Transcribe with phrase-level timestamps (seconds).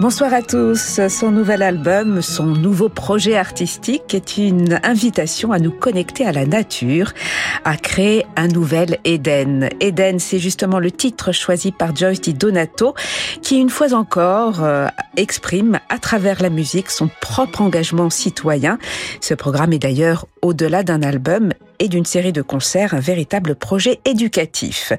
[0.00, 1.00] Bonsoir à tous.
[1.08, 6.46] Son nouvel album, son nouveau projet artistique est une invitation à nous connecter à la
[6.46, 7.12] nature,
[7.64, 9.68] à créer un nouvel Éden.
[9.80, 12.94] Éden, c'est justement le titre choisi par Joyce Di Donato,
[13.42, 18.78] qui une fois encore euh, exprime à travers la musique son propre engagement citoyen.
[19.20, 24.00] Ce programme est d'ailleurs au-delà d'un album et d'une série de concerts, un véritable projet
[24.04, 24.92] éducatif.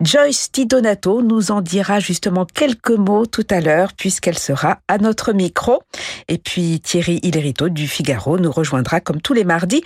[0.00, 4.98] Joyce Di Donato nous en dira justement quelques mots tout à l'heure puisqu'elle sera à
[4.98, 5.82] notre micro.
[6.28, 9.82] Et puis Thierry Hillerito du Figaro nous rejoindra comme tous les mardis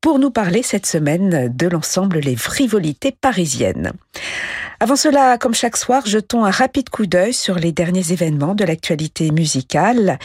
[0.00, 3.92] pour nous parler cette semaine de l'ensemble Les Frivolités parisiennes.
[4.80, 8.64] Avant cela, comme chaque soir, jetons un rapide coup d'œil sur les derniers événements de
[8.64, 10.18] l'actualité musicale.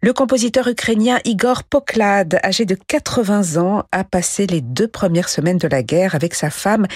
[0.00, 5.58] Le compositeur ukrainien Igor Poklad, âgé de 80 ans, a passé les deux premières semaines
[5.58, 6.86] de la guerre avec sa femme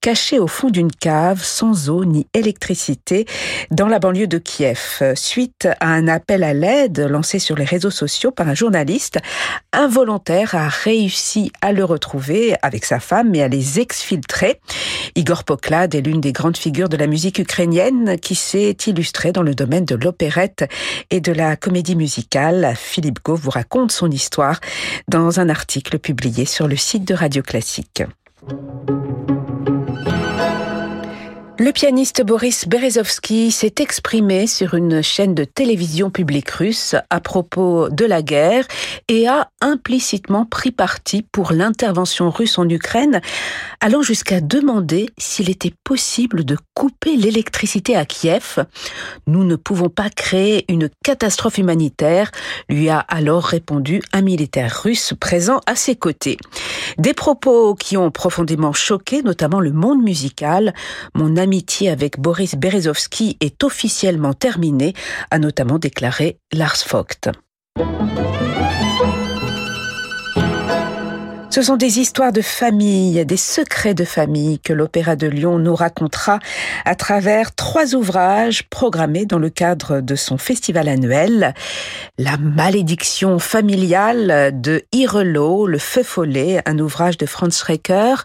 [0.00, 3.26] cachée au fond d'une cave sans eau ni électricité
[3.70, 5.02] dans la banlieue de Kiev.
[5.14, 9.18] Suite à un appel à l'aide lancé sur les réseaux sociaux par un journaliste,
[9.72, 14.60] un volontaire a réussi à le retrouver avec sa femme et à les exfiltrer.
[15.16, 19.44] Igor Poklad est l'une des grandes figure de la musique ukrainienne qui s'est illustrée dans
[19.44, 20.68] le domaine de l'opérette
[21.10, 22.74] et de la comédie musicale.
[22.76, 24.58] Philippe Gau vous raconte son histoire
[25.06, 28.02] dans un article publié sur le site de Radio Classique.
[31.58, 37.90] Le pianiste Boris Berezovsky s'est exprimé sur une chaîne de télévision publique russe à propos
[37.90, 38.66] de la guerre
[39.08, 43.20] et a implicitement pris parti pour l'intervention russe en Ukraine,
[43.80, 48.64] allant jusqu'à demander s'il était possible de couper l'électricité à Kiev.
[49.26, 52.30] Nous ne pouvons pas créer une catastrophe humanitaire,
[52.70, 56.38] lui a alors répondu un militaire russe présent à ses côtés.
[56.96, 60.72] Des propos qui ont profondément choqué notamment le monde musical.
[61.42, 64.94] Amitié avec Boris Berezovsky est officiellement terminée,
[65.30, 67.30] a notamment déclaré Lars Vogt.
[71.52, 75.74] Ce sont des histoires de famille, des secrets de famille que l'Opéra de Lyon nous
[75.74, 76.38] racontera
[76.86, 81.52] à travers trois ouvrages programmés dans le cadre de son festival annuel.
[82.16, 88.24] La malédiction familiale de Irelo, Le Feu Follet, un ouvrage de Franz Schrecker.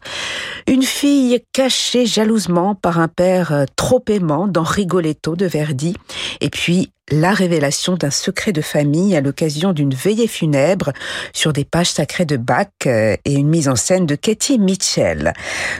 [0.66, 5.98] Une fille cachée jalousement par un père trop aimant dans Rigoletto de Verdi.
[6.40, 10.92] Et puis la révélation d'un secret de famille à l'occasion d'une veillée funèbre
[11.34, 15.34] sur des pages sacrées de Bach euh, et une mise en scène de Katie Mitchell.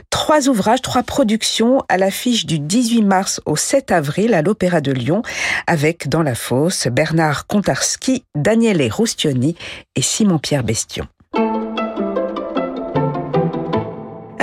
[0.10, 4.92] Trois ouvrages, trois productions à l'affiche du 18 mars au 7 avril à l'Opéra de
[4.92, 5.22] Lyon
[5.68, 9.56] avec dans la fosse Bernard Kontarski, Daniele Roustioni
[9.96, 11.08] et Simon-Pierre Bestion.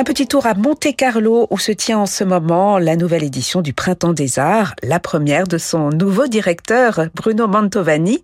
[0.05, 3.63] Un petit tour à Monte Carlo où se tient en ce moment la nouvelle édition
[3.63, 8.23] du Printemps des Arts, la première de son nouveau directeur Bruno Mantovani.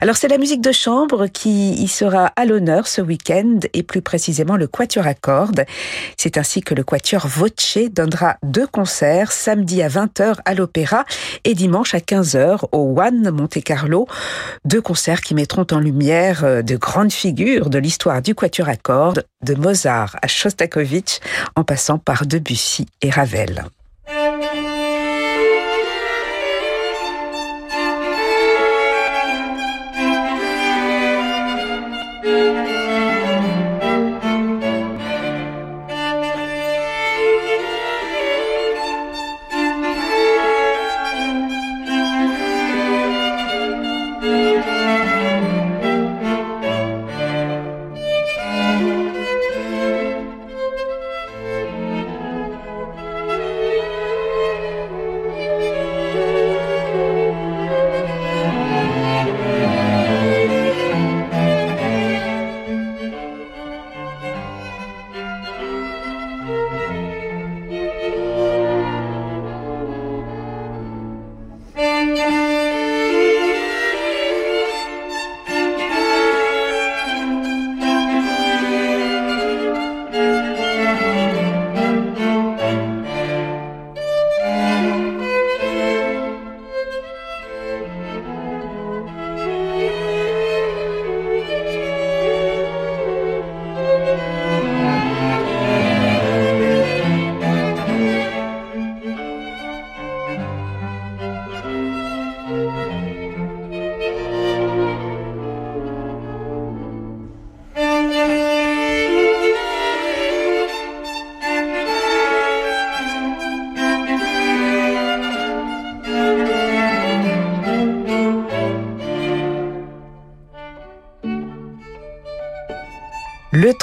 [0.00, 4.00] Alors c'est la musique de chambre qui y sera à l'honneur ce week-end et plus
[4.00, 5.66] précisément le Quatuor à cordes.
[6.16, 11.04] C'est ainsi que le Quatuor Voce donnera deux concerts samedi à 20h à l'Opéra
[11.44, 14.06] et dimanche à 15h au One Monte Carlo.
[14.64, 18.76] Deux concerts qui mettront en lumière euh, de grandes figures de l'histoire du Quatuor à
[18.76, 21.17] cordes, de Mozart à Shostakovich
[21.56, 23.64] en passant par Debussy et Ravel.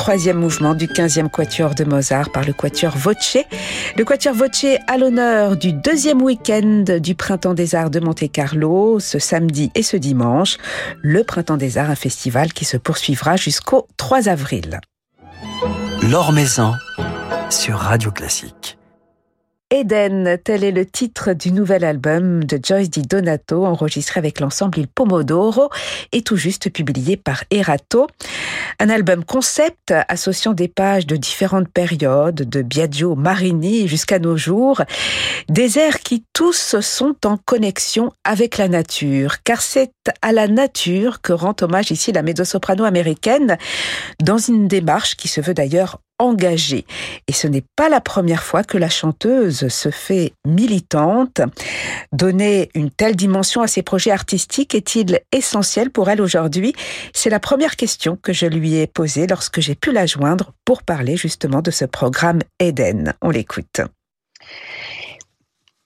[0.05, 3.39] Troisième mouvement du 15e quatuor de Mozart par le quatuor Voce.
[3.97, 9.17] Le quatuor Voce à l'honneur du deuxième week-end du Printemps des Arts de Monte-Carlo, ce
[9.17, 10.57] samedi et ce dimanche.
[11.01, 14.79] Le Printemps des Arts, un festival qui se poursuivra jusqu'au 3 avril.
[16.03, 16.73] L'Or Maison
[17.49, 18.77] sur Radio Classique.
[19.71, 24.77] Eden, tel est le titre du nouvel album de Joyce Di Donato, enregistré avec l'ensemble
[24.77, 25.71] Il Pomodoro
[26.11, 28.05] et tout juste publié par Erato.
[28.79, 34.81] Un album concept associant des pages de différentes périodes, de Biagio Marini jusqu'à nos jours.
[35.49, 39.91] Des airs qui tous sont en connexion avec la nature, car c'est
[40.21, 43.57] à la nature que rend hommage ici la mezzo-soprano américaine,
[44.21, 46.85] dans une démarche qui se veut d'ailleurs engagée.
[47.27, 51.41] Et ce n'est pas la première fois que la chanteuse se fait militante.
[52.11, 56.73] Donner une telle dimension à ses projets artistiques est-il essentiel pour elle aujourd'hui?
[57.13, 60.83] C'est la première question que je lui ai posée lorsque j'ai pu la joindre pour
[60.83, 63.13] parler justement de ce programme Eden.
[63.21, 63.81] On l'écoute.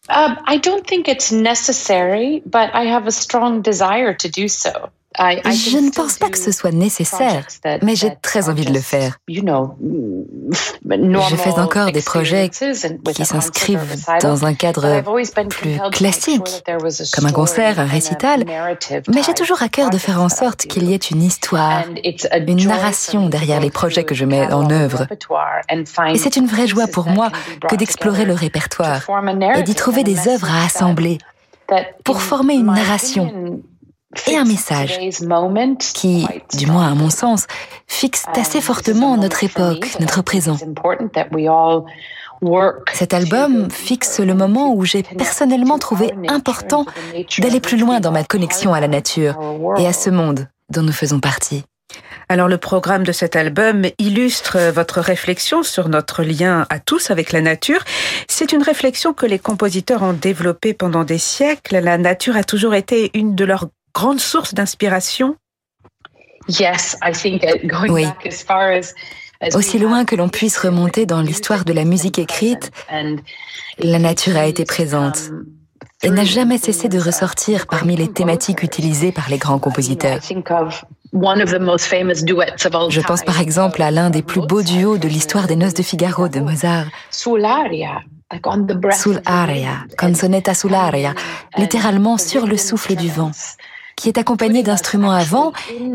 [0.10, 4.90] Um, I don't think it's necessary, but I have a strong desire to do so.
[5.20, 7.46] Je ne pense pas que ce soit nécessaire,
[7.82, 9.18] mais j'ai très envie de le faire.
[10.90, 15.04] Je fais encore des projets qui s'inscrivent dans un cadre
[15.50, 16.64] plus classique,
[17.14, 18.46] comme un concert, un récital,
[19.14, 21.84] mais j'ai toujours à cœur de faire en sorte qu'il y ait une histoire,
[22.48, 25.08] une narration derrière les projets que je mets en œuvre.
[26.08, 27.30] Et c'est une vraie joie pour moi
[27.68, 29.02] que d'explorer le répertoire
[29.56, 31.18] et d'y trouver des œuvres à assembler
[32.04, 33.62] pour former une narration
[34.28, 34.98] et un message
[35.94, 36.26] qui,
[36.58, 37.46] du moins à mon sens,
[37.88, 40.58] fixe assez fortement notre époque, notre présent.
[42.94, 46.86] Cet album fixe le moment où j'ai personnellement trouvé important
[47.38, 49.38] d'aller plus loin dans ma connexion à la nature
[49.78, 51.64] et à ce monde dont nous faisons partie.
[52.30, 57.32] Alors le programme de cet album illustre votre réflexion sur notre lien à tous avec
[57.32, 57.84] la nature.
[58.28, 61.80] C'est une réflexion que les compositeurs ont développée pendant des siècles.
[61.80, 65.36] La nature a toujours été une de leurs grande source d'inspiration?
[67.90, 68.06] Oui.
[69.54, 72.72] Aussi loin que l'on puisse remonter dans l'histoire de la musique écrite,
[73.80, 75.30] la nature a été présente
[76.04, 80.20] et n'a jamais cessé de ressortir parmi les thématiques utilisées par les grands compositeurs.
[80.22, 80.34] Je
[83.02, 86.28] pense par exemple à l'un des plus beaux duos de l'histoire des Noces de Figaro
[86.28, 86.88] de Mozart.
[87.10, 88.02] Sul aria,
[89.98, 91.16] canzonetta sull'aria,
[91.58, 93.32] littéralement sur le souffle du vent
[94.00, 95.52] qui est accompagné d'instruments à vent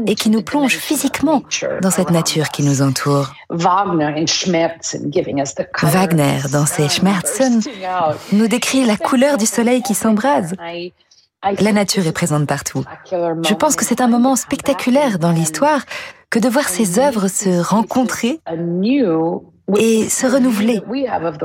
[0.06, 1.43] et qui nous plonge physiquement
[1.81, 3.33] dans cette nature qui nous entoure.
[5.83, 7.62] Wagner, dans ses Schmerzen,
[8.33, 10.55] nous décrit la couleur du soleil qui s'embrase.
[11.61, 12.85] La nature est présente partout.
[13.11, 15.81] Je pense que c'est un moment spectaculaire dans l'histoire
[16.29, 18.41] que de voir ces œuvres se rencontrer
[19.79, 20.83] et se renouveler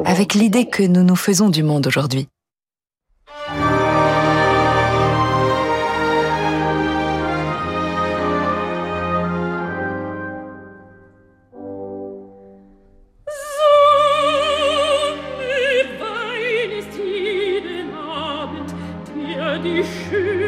[0.03, 2.27] avec l'idée que nous nous faisons du monde aujourd'hui.
[19.61, 20.47] 你是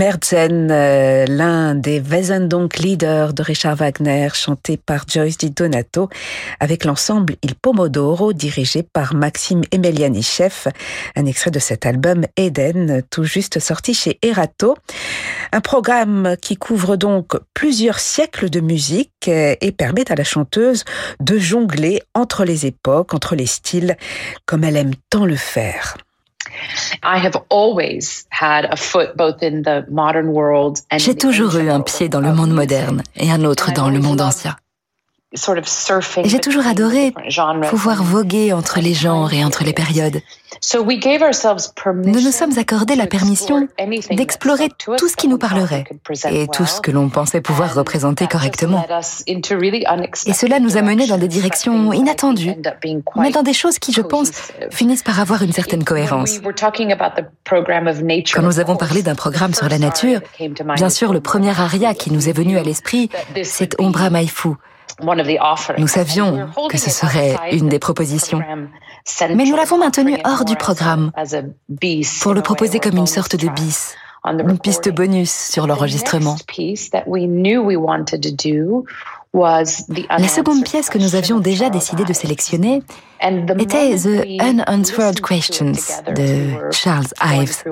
[0.00, 6.08] Schmerzen, euh, l'un des Wesendonck-Leaders de Richard Wagner, chanté par Joyce Di Donato,
[6.58, 10.70] avec l'ensemble Il Pomodoro, dirigé par Maxime Emelianichev,
[11.16, 14.74] un extrait de cet album Eden, tout juste sorti chez Erato.
[15.52, 20.84] Un programme qui couvre donc plusieurs siècles de musique et permet à la chanteuse
[21.20, 23.98] de jongler entre les époques, entre les styles,
[24.46, 25.98] comme elle aime tant le faire.
[30.96, 34.20] J'ai toujours eu un pied dans le monde moderne et un autre dans le monde
[34.20, 34.56] ancien.
[35.32, 37.14] J'ai toujours adoré
[37.68, 40.20] pouvoir voguer entre les genres et entre les périodes.
[40.74, 43.68] Nous nous sommes accordé la permission
[44.10, 44.68] d'explorer
[44.98, 45.84] tout ce qui nous parlerait
[46.28, 48.84] et tout ce que l'on pensait pouvoir représenter correctement.
[49.28, 52.56] Et cela nous a menés dans des directions inattendues,
[53.14, 54.32] mais dans des choses qui, je pense,
[54.72, 56.40] finissent par avoir une certaine cohérence.
[58.34, 60.20] Quand nous avons parlé d'un programme sur la nature,
[60.74, 63.10] bien sûr, le premier aria qui nous est venu à l'esprit,
[63.44, 64.56] c'est Ombra Maifu
[65.78, 68.40] nous savions que ce serait une des propositions,
[69.20, 71.12] mais nous l'avons maintenu hors du programme
[72.22, 76.36] pour le proposer comme une sorte de bis, une piste bonus sur l'enregistrement.
[79.32, 82.82] La seconde pièce que nous avions déjà décidé de sélectionner
[83.58, 85.72] était The Unanswered Questions
[86.16, 87.62] de Charles Ives.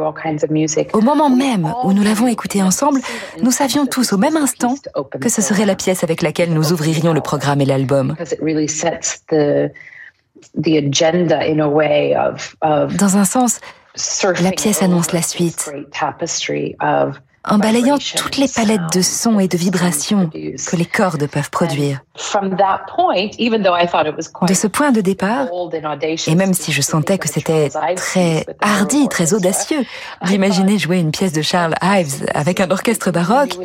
[0.93, 3.01] Au moment même où nous l'avons écouté ensemble,
[3.43, 4.77] nous savions tous au même instant
[5.21, 8.15] que ce serait la pièce avec laquelle nous ouvririons le programme et l'album.
[12.63, 13.61] Dans un sens,
[14.23, 15.73] la pièce annonce la suite
[17.51, 22.01] en balayant toutes les palettes de sons et de vibrations que les cordes peuvent produire.
[24.49, 25.47] De ce point de départ,
[26.27, 29.85] et même si je sentais que c'était très hardi, très audacieux
[30.25, 33.57] d'imaginer jouer une pièce de Charles Ives avec un orchestre baroque,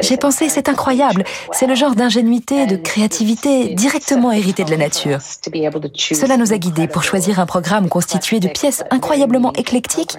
[0.00, 5.20] j'ai pensé c'est incroyable, c'est le genre d'ingénuité, de créativité directement hérité de la nature.
[5.20, 10.16] Cela nous a guidés pour choisir un programme constitué de pièces incroyablement éclectiques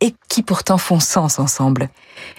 [0.00, 1.88] et qui pourtant font sens ensemble.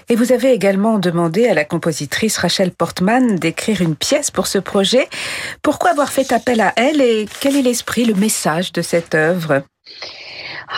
[0.09, 4.57] Et vous avez également demandé à la compositrice Rachel Portman d'écrire une pièce pour ce
[4.57, 5.07] projet.
[5.61, 9.63] Pourquoi avoir fait appel à elle et quel est l'esprit, le message de cette œuvre?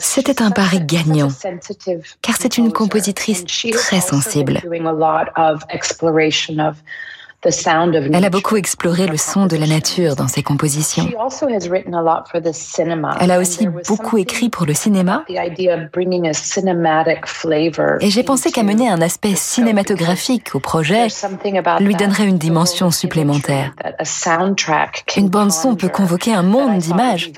[0.00, 1.28] C'était un pari gagnant,
[2.22, 4.60] car c'est une compositrice très sensible.
[7.46, 11.08] Elle a beaucoup exploré le son de la nature dans ses compositions.
[13.20, 15.24] Elle a aussi beaucoup écrit pour le cinéma.
[18.00, 21.08] Et j'ai pensé qu'amener un aspect cinématographique au projet
[21.80, 23.74] lui donnerait une dimension supplémentaire.
[25.16, 27.32] Une bande son peut convoquer un monde d'images.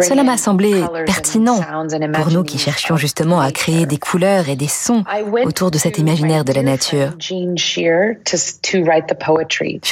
[0.00, 1.60] Cela m'a semblé pertinent
[2.14, 5.04] pour nous qui cherchions justement à créer des couleurs et des sons
[5.44, 7.12] autour de cet imaginaire de la nature.
[7.20, 7.46] J'ai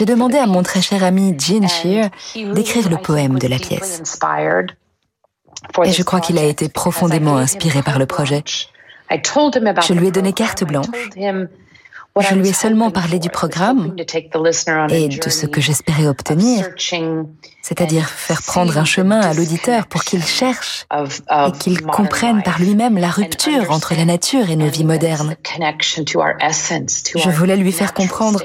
[0.05, 2.11] demandé à mon très cher ami Gene Shear
[2.55, 4.02] d'écrire le poème de la pièce.
[5.85, 8.43] Et je crois qu'il a été profondément inspiré par le projet.
[9.11, 10.87] Je lui ai donné carte blanche
[12.20, 13.94] je lui ai seulement parlé du programme
[14.90, 16.68] et de ce que j'espérais obtenir,
[17.62, 22.99] c'est-à-dire faire prendre un chemin à l'auditeur pour qu'il cherche et qu'il comprenne par lui-même
[22.99, 25.37] la rupture entre la nature et nos vies modernes.
[27.16, 28.40] Je voulais lui faire comprendre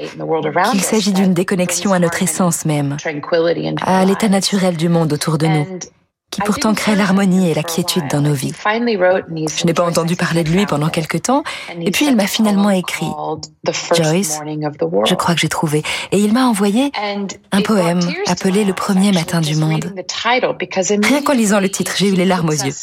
[0.70, 2.96] qu'il s'agit d'une déconnexion à notre essence même,
[3.86, 5.66] à l'état naturel du monde autour de nous
[6.32, 8.54] qui pourtant crée l'harmonie et la quiétude dans nos vies.
[8.64, 11.44] Je n'ai pas entendu parler de lui pendant quelque temps,
[11.78, 13.06] et puis il m'a finalement écrit
[13.94, 14.40] Joyce,
[15.04, 16.90] je crois que j'ai trouvé, et il m'a envoyé
[17.52, 19.94] un poème appelé Le premier matin du monde.
[21.02, 22.74] Rien qu'en lisant le titre, j'ai eu les larmes aux yeux.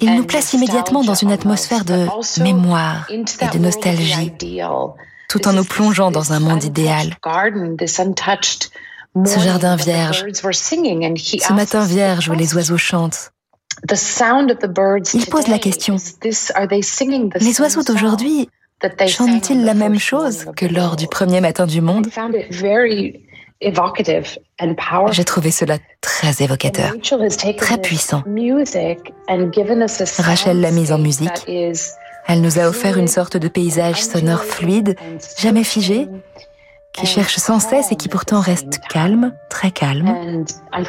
[0.00, 2.06] Il nous place immédiatement dans une atmosphère de
[2.42, 4.32] mémoire et de nostalgie,
[5.28, 7.16] tout en nous plongeant dans un monde idéal.
[9.26, 13.32] Ce jardin vierge, ce matin vierge où les oiseaux chantent.
[15.14, 18.48] Il pose la question, les oiseaux d'aujourd'hui
[19.06, 22.06] chantent-ils la même chose que lors du premier matin du monde?
[23.60, 26.94] J'ai trouvé cela très évocateur,
[27.56, 28.22] très puissant.
[30.18, 31.44] Rachel l'a mise en musique.
[32.30, 34.96] Elle nous a offert une sorte de paysage sonore fluide,
[35.38, 36.08] jamais figé,
[36.98, 40.44] qui cherche sans cesse et qui pourtant reste calme, très calme.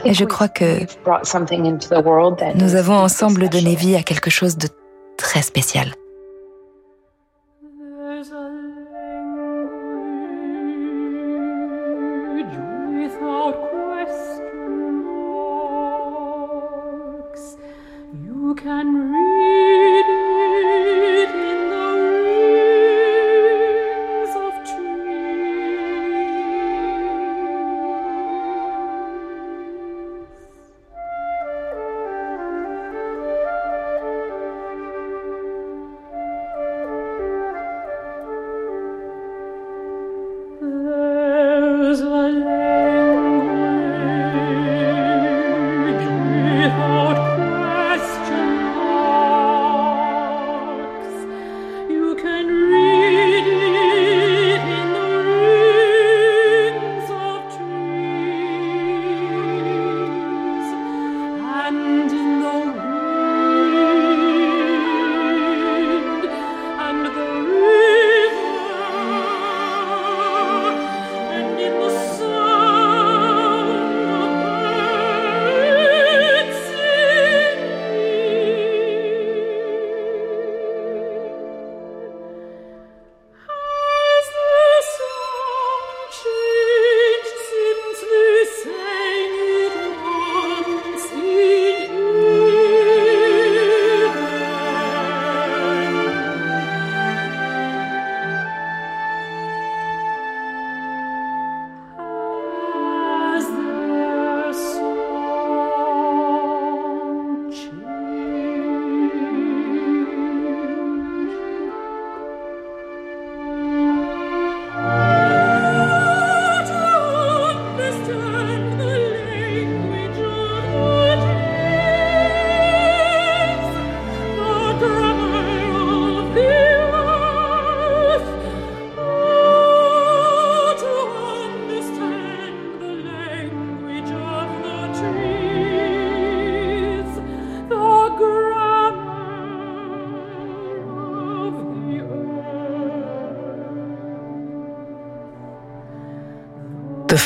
[0.06, 0.86] Et je crois que
[2.56, 4.68] nous avons ensemble donné vie à quelque chose de
[5.18, 5.94] très spécial.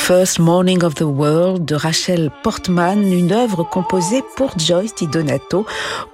[0.06, 5.64] First Morning of the World de Rachel Portman, une œuvre composée pour Joyce Di Donato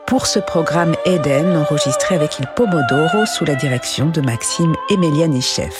[0.06, 5.74] pour ce programme Eden enregistré avec Il Pomodoro sous la direction de Maxime Emelianichev.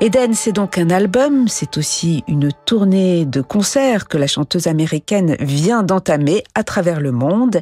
[0.00, 5.36] Eden, c'est donc un album, c'est aussi une tournée de concerts que la chanteuse américaine
[5.38, 7.60] vient d'entamer à travers le monde.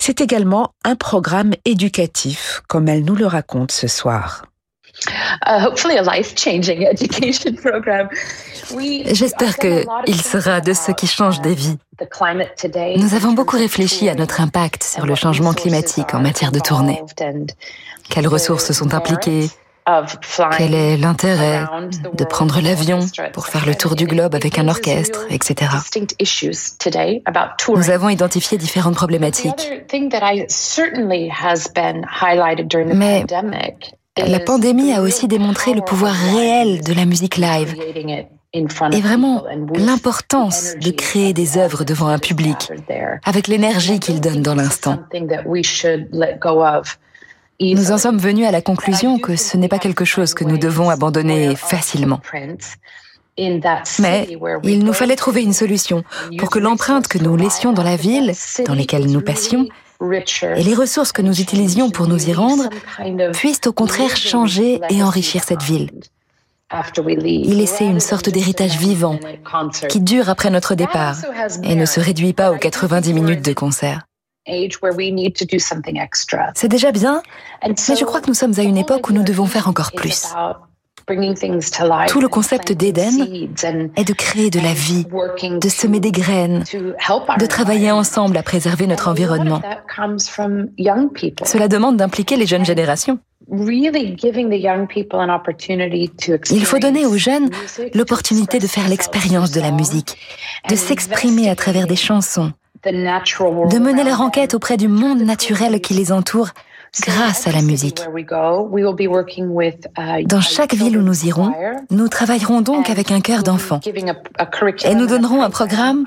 [0.00, 4.42] C'est également un programme éducatif, comme elle nous le raconte ce soir.
[9.12, 11.76] J'espère qu'il sera de ceux qui changent des vies.
[12.96, 17.02] Nous avons beaucoup réfléchi à notre impact sur le changement climatique en matière de tournée.
[18.08, 19.48] Quelles ressources sont impliquées?
[20.56, 21.64] quel est l'intérêt
[22.12, 22.98] de prendre l'avion
[23.32, 25.70] pour faire le tour du globe avec un orchestre, etc.
[27.68, 29.70] Nous avons identifié différentes problématiques.
[32.94, 33.24] Mais
[34.16, 37.74] la pandémie a aussi démontré le pouvoir réel de la musique live
[38.54, 42.72] et vraiment l'importance de créer des œuvres devant un public
[43.24, 44.98] avec l'énergie qu'il donne dans l'instant.
[47.60, 50.58] Nous en sommes venus à la conclusion que ce n'est pas quelque chose que nous
[50.58, 52.20] devons abandonner facilement.
[53.38, 54.28] Mais
[54.64, 56.04] il nous fallait trouver une solution
[56.38, 58.32] pour que l'empreinte que nous laissions dans la ville,
[58.66, 59.68] dans lesquelles nous passions,
[60.00, 62.68] et les ressources que nous utilisions pour nous y rendre
[63.32, 65.90] puissent au contraire changer et enrichir cette ville.
[66.72, 69.18] Y laisser une sorte d'héritage vivant
[69.88, 71.16] qui dure après notre départ
[71.62, 74.02] et ne se réduit pas aux 90 minutes de concert.
[76.54, 77.22] C'est déjà bien,
[77.66, 80.26] mais je crois que nous sommes à une époque où nous devons faire encore plus.
[82.08, 83.28] Tout le concept d'Éden
[83.94, 88.88] est de créer de la vie, de semer des graines, de travailler ensemble à préserver
[88.88, 89.62] notre environnement.
[91.44, 93.20] Cela demande d'impliquer les jeunes générations.
[93.48, 93.94] Il
[96.64, 97.50] faut donner aux jeunes
[97.94, 100.18] l'opportunité de faire l'expérience de la musique,
[100.68, 102.50] de s'exprimer à travers des chansons,
[102.84, 106.48] de mener leur enquête auprès du monde naturel qui les entoure
[107.00, 108.00] grâce à la musique.
[110.26, 111.52] Dans chaque ville où nous irons,
[111.90, 113.80] nous travaillerons donc avec un cœur d'enfant
[114.84, 116.04] et nous donnerons un programme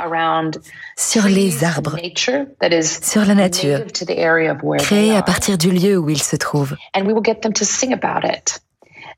[0.98, 1.98] sur les arbres,
[3.02, 3.80] sur la nature,
[4.78, 6.76] créé à partir du lieu où ils se trouvent.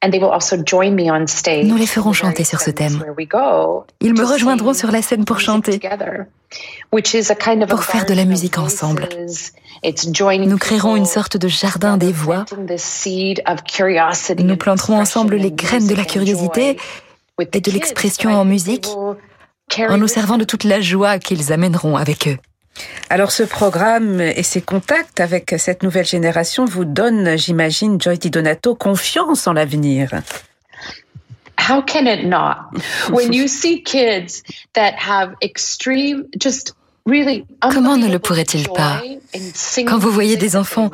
[0.03, 3.03] Nous les ferons chanter sur ce thème.
[4.01, 5.79] Ils me rejoindront sur la scène pour chanter,
[6.89, 9.07] pour faire de la musique ensemble.
[9.83, 12.45] Nous créerons une sorte de jardin des voix.
[14.39, 16.77] Nous planterons ensemble les graines de la curiosité
[17.39, 18.87] et de l'expression en musique
[19.89, 22.37] en nous servant de toute la joie qu'ils amèneront avec eux.
[23.09, 28.29] Alors ce programme et ses contacts avec cette nouvelle génération vous donnent, j'imagine, Joy Di
[28.29, 30.09] Donato, confiance en l'avenir.
[31.59, 32.71] How can it not?
[33.11, 36.73] When you see kids that have extreme, just
[37.61, 39.01] Comment ne le pourrait-il pas?
[39.87, 40.91] Quand vous voyez des enfants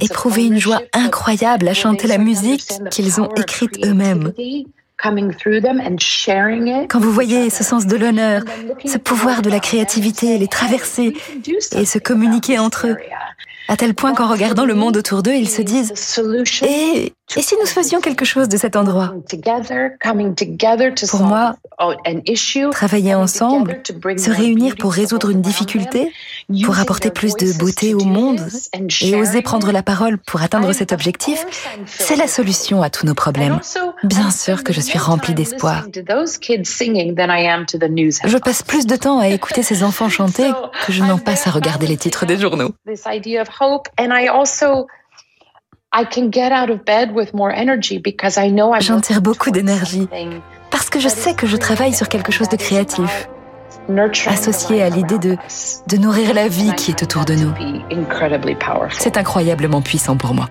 [0.00, 4.32] éprouver une joie incroyable à chanter la musique qu'ils ont écrite eux-mêmes,
[6.88, 8.42] quand vous voyez ce sens de l'honneur,
[8.84, 11.14] ce pouvoir de la créativité, les traverser
[11.76, 12.96] et se communiquer entre eux,
[13.72, 15.94] à tel point qu'en regardant le monde autour d'eux, ils se disent
[16.62, 19.14] Et, et si nous faisions quelque chose de cet endroit?
[21.08, 21.56] Pour moi,
[22.72, 23.80] travailler ensemble,
[24.18, 26.12] se réunir pour résoudre une difficulté,
[26.64, 28.46] pour apporter plus de beauté au monde
[29.00, 31.46] et oser prendre la parole pour atteindre cet objectif,
[31.86, 33.58] c'est la solution à tous nos problèmes.
[34.04, 35.86] Bien sûr que je suis remplie d'espoir.
[38.24, 40.50] Je passe plus de temps à écouter ces enfants chanter
[40.86, 42.72] que je n'en passe à regarder les titres des journaux.
[48.80, 50.08] J'en tire beaucoup d'énergie.
[50.70, 53.28] parce que je sais que je travaille sur quelque chose de créatif,
[54.26, 55.36] associé à l'idée de,
[55.88, 57.52] de nourrir la vie qui est autour de nous.
[58.98, 60.48] C'est incroyablement puissant pour moi.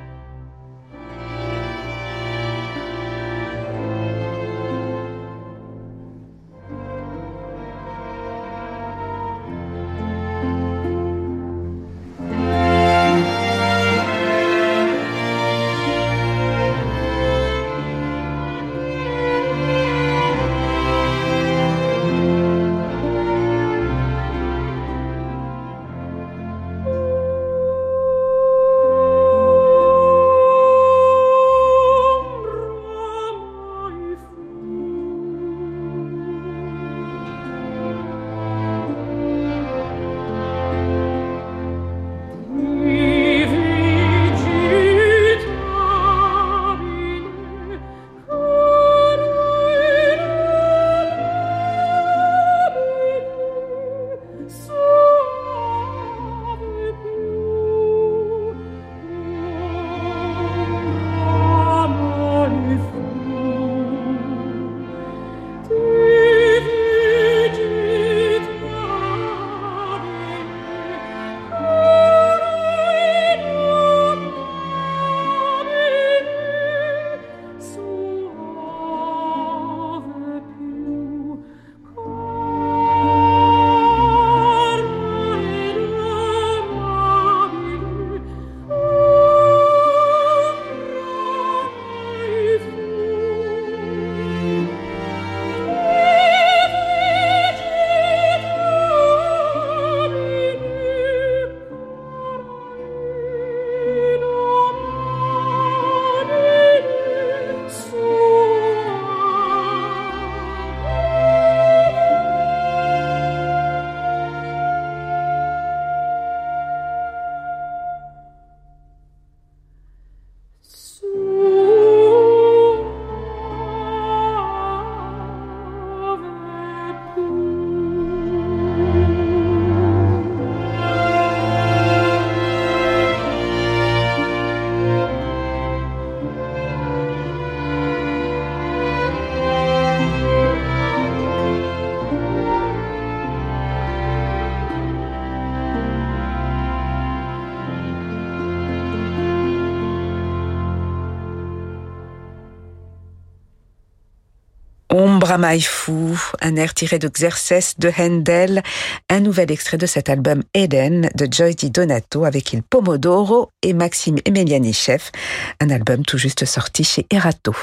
[155.42, 158.62] Mai fou, un air tiré de Xerces de Handel,
[159.10, 163.74] un nouvel extrait de cet album Eden de Joyce Di Donato avec Il Pomodoro et
[163.74, 165.12] Maxime Emeliani-Chef,
[165.60, 167.56] un album tout juste sorti chez Erato.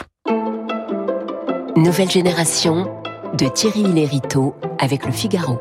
[1.76, 2.90] Nouvelle génération
[3.34, 5.60] de Thierry Lériteau avec le Figaro.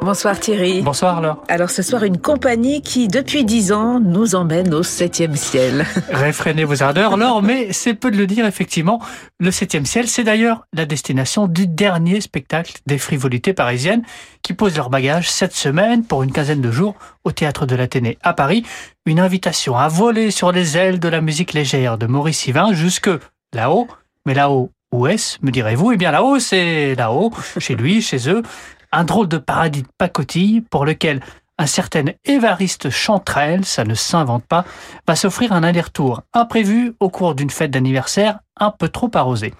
[0.00, 0.80] Bonsoir Thierry.
[0.80, 1.42] Bonsoir alors.
[1.48, 5.84] Alors ce soir, une compagnie qui, depuis dix ans, nous emmène au septième ciel.
[6.10, 9.02] Réfrénez vos ardeurs, Laure, mais c'est peu de le dire, effectivement.
[9.40, 14.02] Le septième ciel, c'est d'ailleurs la destination du dernier spectacle des frivolités parisiennes
[14.42, 18.18] qui posent leur bagage cette semaine pour une quinzaine de jours au Théâtre de l'Athénée
[18.22, 18.64] à Paris.
[19.04, 23.10] Une invitation à voler sur les ailes de la musique légère de Maurice Yvain jusque
[23.52, 23.88] là-haut.
[24.24, 25.92] Mais là-haut, où est-ce, me direz-vous?
[25.92, 28.42] Eh bien là-haut, c'est là-haut, chez lui, chez eux,
[28.92, 31.20] un drôle de paradis de pacotille pour lequel
[31.58, 34.64] un certain Évariste Chantrel, ça ne s'invente pas,
[35.06, 39.54] va s'offrir un aller-retour imprévu au cours d'une fête d'anniversaire un peu trop arrosée.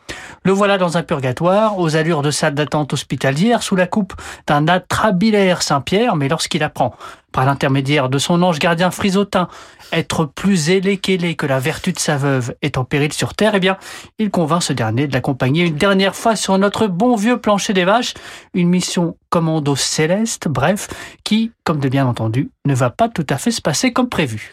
[0.45, 4.15] Le voilà dans un purgatoire, aux allures de salle d'attente hospitalière, sous la coupe
[4.47, 6.95] d'un atrabilaire Saint-Pierre, mais lorsqu'il apprend,
[7.33, 9.49] par l'intermédiaire de son ange gardien frisotin,
[9.93, 13.55] être plus ailé qu'ailé que la vertu de sa veuve est en péril sur terre,
[13.55, 13.77] eh bien,
[14.19, 17.85] il convainc ce dernier de l'accompagner une dernière fois sur notre bon vieux plancher des
[17.85, 18.15] vaches,
[18.55, 20.89] une mission commando céleste, bref,
[21.25, 24.53] qui, comme de bien entendu, ne va pas tout à fait se passer comme prévu.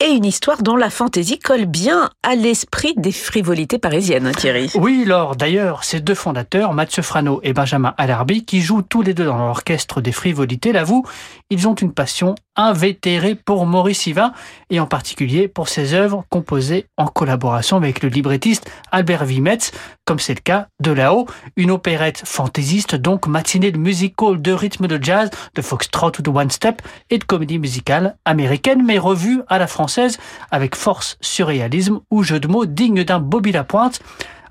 [0.00, 4.70] Et une histoire dont la fantaisie colle bien à l'esprit des frivolités parisiennes, hein, Thierry.
[4.74, 5.34] Oui, Laure.
[5.34, 9.38] D'ailleurs, ces deux fondateurs, Mathieu Frano et Benjamin Alarbi, qui jouent tous les deux dans
[9.38, 11.04] l'orchestre des frivolités, l'avouent,
[11.50, 14.32] ils ont une passion invétérée pour Maurice Yvain,
[14.70, 19.72] et en particulier pour ses œuvres composées en collaboration avec le librettiste Albert Vimetz,
[20.04, 24.86] comme c'est le cas de là-haut, une opérette fantaisiste, donc matinée de musical, de rythme
[24.86, 29.58] de jazz, de foxtrot ou de one-step, et de comédie musicale américaine, mais revue à
[29.58, 30.18] la française
[30.50, 34.00] avec force, surréalisme ou jeu de mots digne d'un Bobby Lapointe.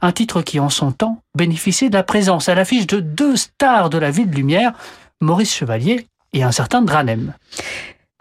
[0.02, 3.90] Un titre qui, en son temps, bénéficiait de la présence à l'affiche de deux stars
[3.90, 4.74] de la ville de lumière,
[5.22, 7.34] Maurice Chevalier et un certain Dranem.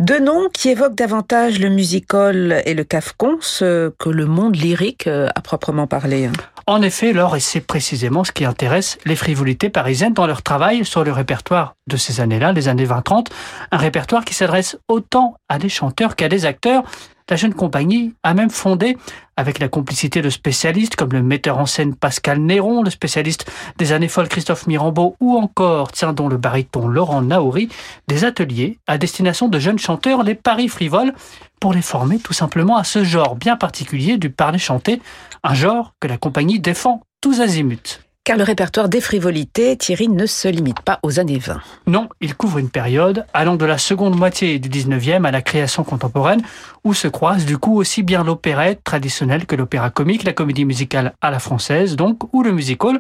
[0.01, 5.07] Deux noms qui évoquent davantage le musical et le cafcon, ce que le monde lyrique
[5.07, 6.27] euh, a proprement parlé.
[6.27, 6.33] Hein.
[6.67, 10.85] En effet, Laure, et c'est précisément ce qui intéresse les frivolités parisiennes dans leur travail
[10.85, 13.29] sur le répertoire de ces années-là, les années 20-30,
[13.71, 16.83] un répertoire qui s'adresse autant à des chanteurs qu'à des acteurs,
[17.31, 18.97] la jeune compagnie a même fondé,
[19.37, 23.93] avec la complicité de spécialistes comme le metteur en scène Pascal Néron, le spécialiste des
[23.93, 27.69] années folles Christophe Mirambeau ou encore, tiens dont le baryton Laurent Naouri,
[28.09, 31.15] des ateliers à destination de jeunes chanteurs, les paris frivoles,
[31.61, 35.01] pour les former tout simplement à ce genre bien particulier du parler chanté,
[35.43, 38.01] un genre que la compagnie défend tous azimuts.
[38.25, 41.61] Car le répertoire des frivolités, Thierry, ne se limite pas aux années 20.
[41.87, 45.85] Non, il couvre une période allant de la seconde moitié du 19e à la création
[45.85, 46.41] contemporaine,
[46.85, 51.13] où se croisent du coup aussi bien l'opérette traditionnelle que l'opéra comique, la comédie musicale
[51.21, 52.99] à la française donc, ou le musical.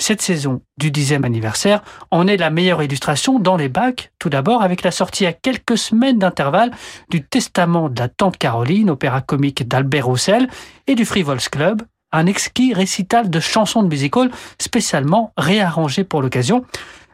[0.00, 4.62] Cette saison du 10e anniversaire en est la meilleure illustration dans les bacs, tout d'abord
[4.62, 6.70] avec la sortie à quelques semaines d'intervalle
[7.10, 10.48] du Testament de la Tante Caroline, opéra comique d'Albert Roussel,
[10.86, 11.82] et du Frivols Club,
[12.12, 16.64] un exquis récital de chansons de musical spécialement réarrangées pour l'occasion,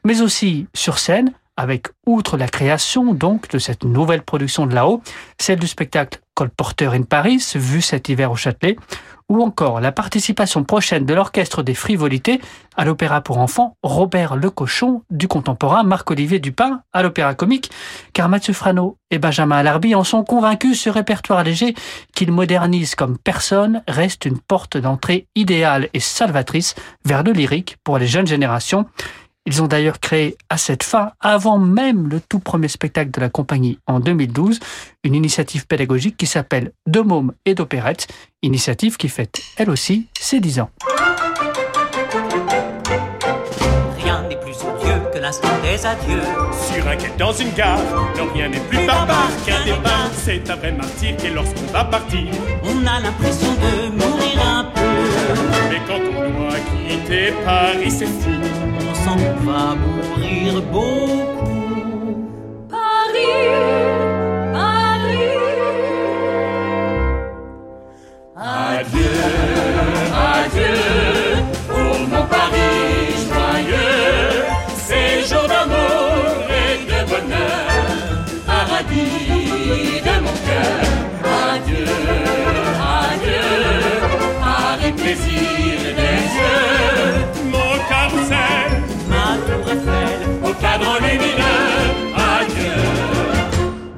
[0.05, 5.03] mais aussi sur scène, avec, outre la création donc de cette nouvelle production de là-haut,
[5.41, 8.77] celle du spectacle Colporteur in Paris, vu cet hiver au Châtelet,
[9.29, 12.41] ou encore la participation prochaine de l'Orchestre des Frivolités
[12.77, 17.71] à l'opéra pour enfants Robert Le Cochon du contemporain Marc-Olivier Dupin à l'opéra comique,
[18.13, 21.75] car Mathieu Frano et Benjamin Alarbi en sont convaincus, ce répertoire léger
[22.15, 27.99] qu'il modernise comme personne reste une porte d'entrée idéale et salvatrice vers le lyrique pour
[27.99, 28.87] les jeunes générations.
[29.51, 33.31] Ils ont d'ailleurs créé à cette fin, avant même le tout premier spectacle de la
[33.31, 34.61] compagnie en 2012,
[35.05, 38.09] une initiative pédagogique qui s'appelle De mômes et d'opérette,
[38.43, 40.71] initiative qui fête elle aussi ses 10 ans.
[43.97, 46.21] Rien n'est plus odieux que l'instant des adieux.
[46.53, 47.81] Sur un quai dans une gare,
[48.19, 50.11] non rien n'est plus barbare qu'un départ.
[50.13, 52.27] C'est un vrai martyr qui lorsqu'on va partir,
[52.65, 54.78] on a l'impression de mourir un peu.
[55.71, 58.31] Mais quand on doit quitter Paris, c'est fou
[59.11, 62.29] on va mourir beaucoup.
[62.69, 63.49] Paris,
[64.53, 65.39] Paris.
[68.37, 69.15] Adieu,
[70.35, 70.88] adieu,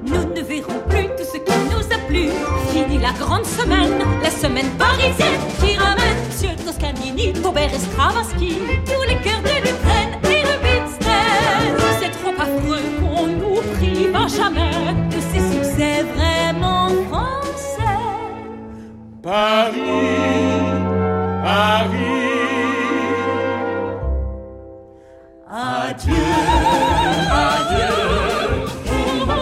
[0.04, 2.28] Nous ne verrons plus tout ce qui nous a plu.
[2.70, 9.02] Fini la grande semaine, la semaine parisienne qui ramène Monsieur Toscanini, Robert et Stravinsky, tous
[9.09, 11.74] les cœurs de l'Ukraine et le Wittgenstein.
[12.00, 17.98] C'est trop affreux qu'on nous prive jamais de ces succès vraiment français.
[19.22, 19.80] Paris,
[21.42, 22.09] Paris.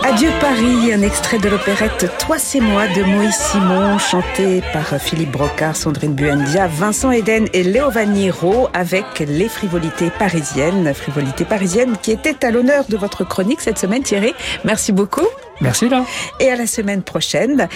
[0.04, 5.30] Adieu, Paris, un extrait de l'opérette Toi c'est moi de Moïse Simon, chanté par Philippe
[5.30, 10.92] Brocard, Sandrine Buendia, Vincent Eden et Léo Vaniro avec les frivolités parisiennes.
[10.94, 14.34] Frivolités parisiennes qui étaient à l'honneur de votre chronique cette semaine Thierry.
[14.64, 15.26] Merci beaucoup.
[15.60, 16.04] Merci là.
[16.40, 17.68] Et à la semaine prochaine.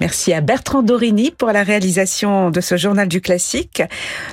[0.00, 3.82] Merci à Bertrand Dorini pour la réalisation de ce journal du classique.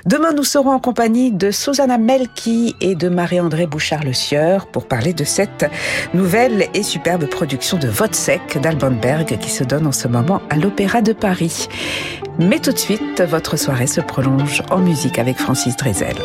[0.05, 5.13] Demain, nous serons en compagnie de Susanna Melki et de Marie-André Bouchard-Le Sieur pour parler
[5.13, 5.65] de cette
[6.13, 10.55] nouvelle et superbe production de Vodsec d'Alban Berg qui se donne en ce moment à
[10.55, 11.67] l'Opéra de Paris.
[12.39, 16.15] Mais tout de suite, votre soirée se prolonge en musique avec Francis Drezel.